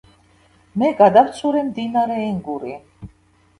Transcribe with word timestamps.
მე, 0.83 0.89
გადავცურე 1.01 1.63
მდინარე 1.69 2.19
ენგური. 2.33 2.75